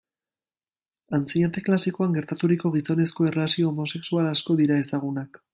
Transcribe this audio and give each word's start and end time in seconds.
Antzinate 1.17 1.63
klasikoan 1.67 2.17
gertaturiko 2.17 2.73
gizonezko 2.79 3.29
erlazio 3.33 3.71
homosexual 3.73 4.35
asko 4.35 4.61
dira 4.65 4.85
ezagunak. 4.87 5.45